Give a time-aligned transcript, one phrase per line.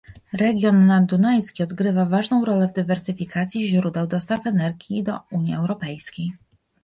[0.33, 6.33] Region naddunajski odgrywa ważną rolę w dywersyfikacji źródeł dostaw energii do Unii Europejskiej